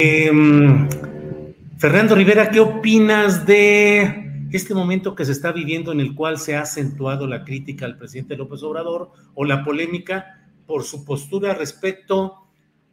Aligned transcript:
Em, 0.00 0.88
Fernando 1.76 2.14
Rivera, 2.14 2.52
¿qué 2.52 2.60
opinas 2.60 3.44
de 3.46 4.46
este 4.52 4.72
momento 4.72 5.16
que 5.16 5.24
se 5.24 5.32
está 5.32 5.50
viviendo 5.50 5.90
en 5.90 5.98
el 5.98 6.14
cual 6.14 6.38
se 6.38 6.54
ha 6.54 6.60
acentuado 6.60 7.26
la 7.26 7.42
crítica 7.42 7.84
al 7.84 7.98
presidente 7.98 8.36
López 8.36 8.62
Obrador 8.62 9.10
o 9.34 9.44
la 9.44 9.64
polémica 9.64 10.48
por 10.68 10.84
su 10.84 11.04
postura 11.04 11.52
respecto 11.52 12.46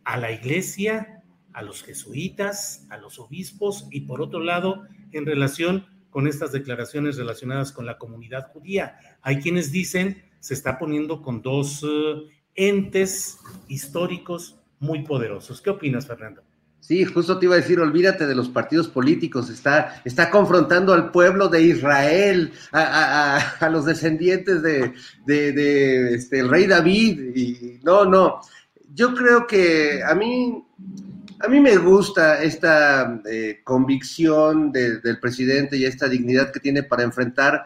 a 0.04 0.18
la 0.18 0.32
iglesia, 0.32 1.22
a 1.54 1.62
los 1.62 1.84
jesuitas, 1.84 2.88
a 2.90 2.98
los 2.98 3.20
obispos 3.20 3.88
y 3.92 4.02
por 4.02 4.20
otro 4.20 4.40
lado 4.40 4.88
en 5.12 5.28
relación 5.28 5.86
con 6.10 6.26
estas 6.26 6.54
declaraciones 6.54 7.18
relacionadas 7.18 7.72
con 7.72 7.86
la 7.86 8.00
comunidad 8.00 8.48
judía? 8.52 8.98
Hay 9.22 9.42
quienes 9.42 9.72
dicen 9.72 10.24
se 10.40 10.56
está 10.56 10.80
poniendo 10.80 11.22
con 11.22 11.44
dos 11.44 11.86
eh, 11.88 12.16
entes 12.56 13.38
históricos 13.68 14.60
muy 14.80 15.04
poderosos. 15.04 15.62
¿Qué 15.62 15.70
opinas, 15.70 16.08
Fernando? 16.08 16.42
Sí, 16.88 17.04
justo 17.04 17.40
te 17.40 17.48
iba 17.48 17.56
a 17.56 17.62
decir, 17.62 17.80
olvídate 17.80 18.28
de 18.28 18.36
los 18.36 18.48
partidos 18.48 18.88
políticos, 18.88 19.50
está, 19.50 20.04
está 20.06 20.30
confrontando 20.30 20.94
al 20.94 21.10
pueblo 21.10 21.48
de 21.48 21.64
Israel, 21.64 22.54
a, 22.72 23.70
los 23.72 23.86
descendientes 23.86 24.62
de, 24.62 24.94
de- 25.26 26.14
este, 26.14 26.42
el 26.42 26.50
rey 26.50 26.68
David, 26.68 27.36
y 27.36 27.80
no, 27.84 28.06
no, 28.06 28.40
yo 28.94 29.16
creo 29.16 29.48
que 29.48 30.04
a 30.04 30.14
mí, 30.14 30.64
a 31.40 31.48
mí 31.48 31.60
me 31.60 31.76
gusta 31.78 32.44
esta 32.44 33.20
eh, 33.32 33.62
convicción 33.64 34.72
de- 34.72 35.00
del 35.00 35.20
presidente 35.20 35.78
y 35.78 35.86
esta 35.86 36.08
dignidad 36.08 36.52
que 36.52 36.60
tiene 36.60 36.84
para 36.84 37.02
enfrentar 37.02 37.66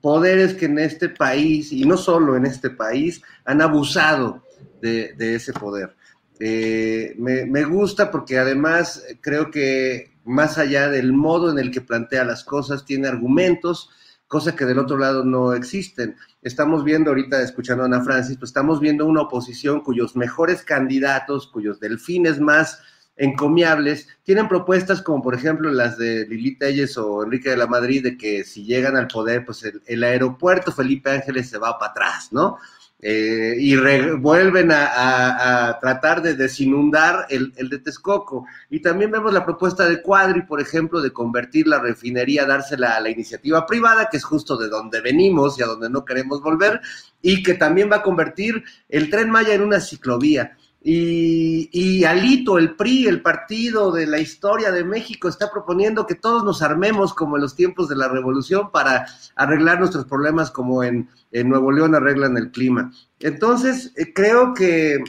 poderes 0.00 0.54
que 0.54 0.64
en 0.64 0.80
este 0.80 1.08
país, 1.08 1.70
y 1.70 1.84
no 1.84 1.96
solo 1.96 2.34
en 2.36 2.46
este 2.46 2.70
país, 2.70 3.22
han 3.44 3.62
abusado 3.62 4.44
de 4.80 5.14
ese 5.36 5.52
poder. 5.52 5.94
Eh, 6.42 7.14
me, 7.18 7.64
gusta 7.64 8.10
porque 8.10 8.38
además 8.38 9.04
creo 9.20 9.50
que 9.50 10.16
más 10.24 10.56
allá 10.56 10.88
del 10.88 11.12
modo 11.12 11.50
en 11.50 11.58
el 11.58 11.70
que 11.70 11.82
plantea 11.82 12.24
las 12.24 12.44
cosas, 12.44 12.86
tiene 12.86 13.08
argumentos, 13.08 13.90
cosa 14.26 14.56
que 14.56 14.64
del 14.64 14.78
otro 14.78 14.96
lado 14.96 15.22
no 15.22 15.52
existen. 15.52 16.16
Estamos 16.40 16.82
viendo 16.82 17.10
ahorita, 17.10 17.42
escuchando 17.42 17.82
a 17.82 17.86
Ana 17.86 18.02
Francis, 18.02 18.38
pues 18.38 18.48
estamos 18.48 18.80
viendo 18.80 19.04
una 19.04 19.22
oposición 19.22 19.82
cuyos 19.82 20.16
mejores 20.16 20.62
candidatos, 20.62 21.46
cuyos 21.46 21.78
delfines 21.78 22.40
más 22.40 22.80
encomiables, 23.16 24.08
tienen 24.22 24.48
propuestas 24.48 25.02
como 25.02 25.22
por 25.22 25.34
ejemplo 25.34 25.70
las 25.70 25.98
de 25.98 26.26
Lili 26.26 26.56
Telles 26.56 26.96
o 26.96 27.22
Enrique 27.22 27.50
de 27.50 27.58
la 27.58 27.66
Madrid, 27.66 28.02
de 28.02 28.16
que 28.16 28.44
si 28.44 28.64
llegan 28.64 28.96
al 28.96 29.08
poder, 29.08 29.44
pues 29.44 29.62
el 29.84 30.04
aeropuerto 30.04 30.72
Felipe 30.72 31.10
Ángeles 31.10 31.50
se 31.50 31.58
va 31.58 31.78
para 31.78 31.90
atrás, 31.90 32.32
¿no? 32.32 32.56
Eh, 33.02 33.54
y 33.58 33.76
re- 33.76 34.12
vuelven 34.12 34.70
a, 34.72 35.78
tratar 35.80 36.20
de 36.20 36.34
desinundar 36.34 37.26
el, 37.30 37.50
el 37.56 37.70
de 37.70 37.78
Texcoco. 37.78 38.46
Y 38.68 38.80
también 38.80 39.10
vemos 39.10 39.32
la 39.32 39.44
propuesta 39.44 39.88
de 39.88 40.02
Cuadri, 40.02 40.42
por 40.42 40.60
ejemplo, 40.60 41.00
de 41.00 41.10
convertir 41.10 41.66
la 41.66 41.78
refinería, 41.78 42.44
dársela 42.44 42.96
a 42.96 43.00
la 43.00 43.08
iniciativa 43.08 43.64
privada, 43.64 44.08
que 44.10 44.18
es 44.18 44.24
justo 44.24 44.56
de 44.58 44.68
donde 44.68 45.00
venimos 45.00 45.58
y 45.58 45.62
a 45.62 45.66
donde 45.66 45.88
no 45.88 46.04
queremos 46.04 46.42
volver, 46.42 46.82
y 47.22 47.42
que 47.42 47.54
también 47.54 47.90
va 47.90 47.96
a 47.96 48.02
convertir 48.02 48.64
el 48.88 49.08
tren 49.08 49.30
Maya 49.30 49.54
en 49.54 49.62
una 49.62 49.80
ciclovía. 49.80 50.56
Y, 50.82 52.04
Alito, 52.04 52.56
el 52.56 52.74
PRI, 52.74 53.06
el 53.06 53.20
partido 53.20 53.92
de 53.92 54.06
la 54.06 54.18
historia 54.18 54.72
de 54.72 54.82
México, 54.82 55.28
está 55.28 55.50
proponiendo 55.50 56.06
que 56.06 56.14
todos 56.14 56.42
nos 56.42 56.62
armemos 56.62 57.12
como 57.12 57.36
en 57.36 57.42
los 57.42 57.54
tiempos 57.54 57.88
de 57.88 57.96
la 57.96 58.08
revolución 58.08 58.70
para 58.70 59.06
arreglar 59.36 59.78
nuestros 59.78 60.06
problemas 60.06 60.50
como 60.50 60.82
en, 60.82 61.10
en 61.32 61.50
Nuevo 61.50 61.70
León 61.70 61.94
arreglan 61.94 62.38
el 62.38 62.50
clima. 62.50 62.92
Entonces, 63.18 63.92
eh, 63.96 64.14
creo 64.14 64.54
que 64.54 65.04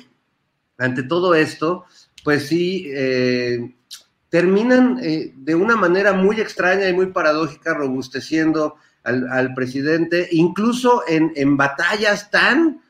ante 0.78 1.04
todo 1.04 1.36
esto, 1.36 1.86
pues 2.24 2.48
sí, 2.48 2.88
eh, 2.94 3.74
terminan 4.28 5.00
eh, 5.02 5.34
de 5.38 5.56
una 5.56 5.78
manera 5.78 6.12
muy 6.12 6.42
extraña 6.42 6.90
y 6.90 6.94
muy 6.94 7.08
paradójica 7.08 7.74
robusteciendo 7.74 8.76
al, 9.04 9.30
al 9.32 9.54
presidente, 9.54 10.28
incluso 10.32 11.04
en, 11.08 11.32
en 11.36 11.56
batallas 11.56 12.30
tan 12.30 12.82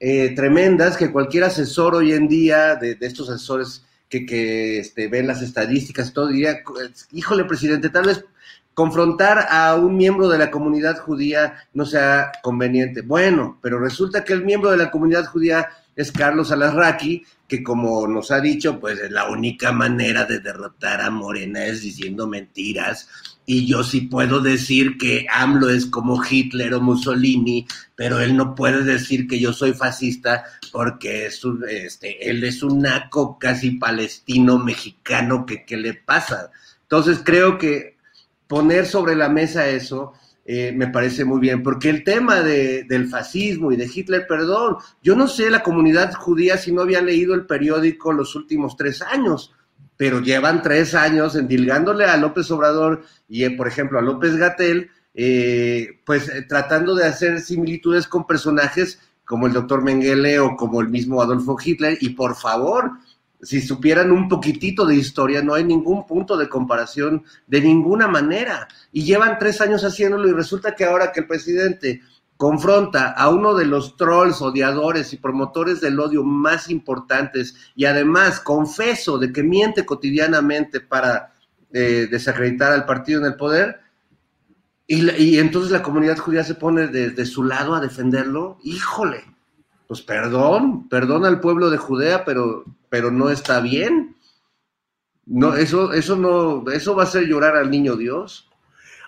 eh, 0.00 0.34
tremendas 0.34 0.96
que 0.96 1.12
cualquier 1.12 1.44
asesor 1.44 1.94
hoy 1.94 2.12
en 2.12 2.26
día, 2.26 2.74
de, 2.74 2.96
estos 3.00 3.28
asesores 3.28 3.84
que, 4.08 4.26
que 4.26 4.80
este, 4.80 5.08
ven 5.08 5.26
las 5.26 5.42
estadísticas, 5.42 6.12
todo 6.12 6.28
diría, 6.28 6.62
híjole, 7.12 7.44
presidente, 7.44 7.90
tal 7.90 8.06
vez 8.06 8.24
confrontar 8.74 9.46
a 9.50 9.76
un 9.76 9.96
miembro 9.96 10.28
de 10.28 10.38
la 10.38 10.50
comunidad 10.50 10.98
judía 10.98 11.54
no 11.74 11.84
sea 11.84 12.32
conveniente. 12.42 13.02
Bueno, 13.02 13.58
pero 13.60 13.78
resulta 13.78 14.24
que 14.24 14.32
el 14.32 14.44
miembro 14.44 14.70
de 14.70 14.78
la 14.78 14.90
comunidad 14.90 15.26
judía 15.26 15.68
es 16.00 16.12
Carlos 16.12 16.52
Alarraqui, 16.52 17.24
que 17.46 17.62
como 17.62 18.06
nos 18.06 18.30
ha 18.30 18.40
dicho, 18.40 18.78
pues 18.78 19.10
la 19.10 19.28
única 19.28 19.72
manera 19.72 20.24
de 20.24 20.40
derrotar 20.40 21.00
a 21.00 21.10
Morena 21.10 21.64
es 21.66 21.82
diciendo 21.82 22.26
mentiras. 22.26 23.08
Y 23.46 23.66
yo 23.66 23.82
sí 23.82 24.02
puedo 24.02 24.40
decir 24.40 24.96
que 24.96 25.26
AMLO 25.28 25.70
es 25.70 25.86
como 25.86 26.22
Hitler 26.24 26.74
o 26.74 26.80
Mussolini, 26.80 27.66
pero 27.96 28.20
él 28.20 28.36
no 28.36 28.54
puede 28.54 28.84
decir 28.84 29.26
que 29.26 29.40
yo 29.40 29.52
soy 29.52 29.72
fascista 29.72 30.44
porque 30.70 31.26
es 31.26 31.44
un, 31.44 31.64
este, 31.68 32.30
él 32.30 32.44
es 32.44 32.62
un 32.62 32.80
naco 32.80 33.38
casi 33.38 33.72
palestino 33.72 34.58
mexicano 34.58 35.44
que 35.44 35.64
qué 35.64 35.76
le 35.76 35.94
pasa. 35.94 36.50
Entonces 36.82 37.20
creo 37.24 37.58
que 37.58 37.96
poner 38.46 38.86
sobre 38.86 39.16
la 39.16 39.28
mesa 39.28 39.66
eso 39.68 40.12
eh, 40.52 40.72
me 40.72 40.88
parece 40.88 41.24
muy 41.24 41.38
bien, 41.38 41.62
porque 41.62 41.88
el 41.88 42.02
tema 42.02 42.40
de, 42.40 42.82
del 42.82 43.06
fascismo 43.06 43.70
y 43.70 43.76
de 43.76 43.88
Hitler, 43.92 44.26
perdón, 44.26 44.78
yo 45.00 45.14
no 45.14 45.28
sé 45.28 45.48
la 45.48 45.62
comunidad 45.62 46.12
judía 46.14 46.56
si 46.56 46.72
no 46.72 46.82
había 46.82 47.00
leído 47.00 47.34
el 47.34 47.46
periódico 47.46 48.12
los 48.12 48.34
últimos 48.34 48.76
tres 48.76 49.00
años, 49.00 49.54
pero 49.96 50.18
llevan 50.18 50.60
tres 50.60 50.96
años 50.96 51.36
endilgándole 51.36 52.04
a 52.04 52.16
López 52.16 52.50
Obrador 52.50 53.04
y, 53.28 53.44
eh, 53.44 53.52
por 53.52 53.68
ejemplo, 53.68 54.00
a 54.00 54.02
López 54.02 54.34
Gatel, 54.34 54.90
eh, 55.14 56.00
pues 56.04 56.28
eh, 56.28 56.42
tratando 56.42 56.96
de 56.96 57.06
hacer 57.06 57.40
similitudes 57.40 58.08
con 58.08 58.26
personajes 58.26 58.98
como 59.24 59.46
el 59.46 59.52
doctor 59.52 59.84
Mengele 59.84 60.40
o 60.40 60.56
como 60.56 60.80
el 60.80 60.88
mismo 60.88 61.22
Adolfo 61.22 61.56
Hitler, 61.64 61.96
y 62.00 62.08
por 62.08 62.34
favor, 62.34 62.90
si 63.42 63.60
supieran 63.60 64.10
un 64.10 64.28
poquitito 64.28 64.84
de 64.84 64.96
historia, 64.96 65.42
no 65.42 65.54
hay 65.54 65.64
ningún 65.64 66.06
punto 66.06 66.36
de 66.36 66.48
comparación 66.48 67.24
de 67.46 67.60
ninguna 67.60 68.06
manera. 68.06 68.68
Y 68.92 69.04
llevan 69.04 69.38
tres 69.38 69.60
años 69.60 69.84
haciéndolo 69.84 70.28
y 70.28 70.32
resulta 70.32 70.74
que 70.74 70.84
ahora 70.84 71.12
que 71.12 71.20
el 71.20 71.26
presidente 71.26 72.02
confronta 72.36 73.10
a 73.10 73.28
uno 73.28 73.54
de 73.54 73.66
los 73.66 73.96
trolls, 73.96 74.40
odiadores 74.40 75.12
y 75.12 75.18
promotores 75.18 75.80
del 75.80 76.00
odio 76.00 76.24
más 76.24 76.70
importantes 76.70 77.54
y 77.76 77.84
además 77.84 78.40
confeso 78.40 79.18
de 79.18 79.32
que 79.32 79.42
miente 79.42 79.84
cotidianamente 79.84 80.80
para 80.80 81.34
eh, 81.72 82.08
desacreditar 82.10 82.72
al 82.72 82.86
partido 82.86 83.20
en 83.20 83.26
el 83.26 83.36
poder, 83.36 83.80
y, 84.86 85.08
y 85.22 85.38
entonces 85.38 85.70
la 85.70 85.82
comunidad 85.82 86.18
judía 86.18 86.42
se 86.42 86.54
pone 86.56 86.88
de 86.88 87.26
su 87.26 87.44
lado 87.44 87.76
a 87.76 87.80
defenderlo, 87.80 88.58
híjole, 88.64 89.22
pues 89.90 90.02
perdón, 90.02 90.88
perdón 90.88 91.24
al 91.24 91.40
pueblo 91.40 91.68
de 91.68 91.76
Judea, 91.76 92.24
pero, 92.24 92.64
pero 92.90 93.10
no 93.10 93.30
está 93.30 93.60
bien. 93.60 94.16
No, 95.24 95.54
eso, 95.54 95.94
eso 95.94 96.16
no, 96.16 96.70
eso 96.70 96.94
va 96.94 97.04
a 97.04 97.06
hacer 97.06 97.24
llorar 97.24 97.56
al 97.56 97.70
niño 97.70 97.96
Dios. 97.96 98.50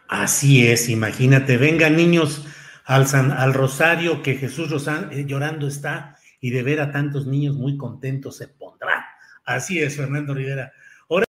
Así 0.09 0.67
es, 0.67 0.89
imagínate, 0.89 1.59
vengan 1.59 1.97
niños 1.97 2.47
al, 2.85 3.07
al 3.15 3.55
rosario 3.55 4.23
que 4.23 4.37
Jesús 4.37 4.71
eh, 5.11 5.25
llorando 5.27 5.67
está 5.67 6.17
y 6.41 6.51
de 6.51 6.63
ver 6.63 6.81
a 6.81 6.93
tantos 6.93 7.27
niños 7.27 7.57
muy 7.57 7.77
contentos 7.77 8.37
se 8.37 8.49
pondrá. 8.49 9.05
Así 9.45 9.81
es, 9.81 9.97
Fernando 9.97 10.35
Rivera. 10.35 10.73
Ahora... 11.09 11.25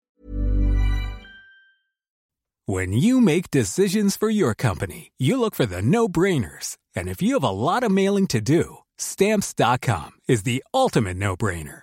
When 2.67 2.93
you 2.93 3.21
make 3.21 3.51
decisions 3.51 4.17
for 4.17 4.31
your 4.31 4.55
company, 4.55 5.13
you 5.19 5.39
look 5.39 5.55
for 5.55 5.67
the 5.67 5.83
no-brainers. 5.83 6.77
And 6.95 7.09
if 7.09 7.23
you 7.23 7.35
have 7.35 7.45
a 7.45 7.51
lot 7.51 7.83
of 7.83 7.91
mailing 7.91 8.27
to 8.29 8.41
do, 8.41 8.79
stamps.com 8.99 10.13
is 10.29 10.43
the 10.43 10.63
ultimate 10.73 11.17
no-brainer. 11.17 11.83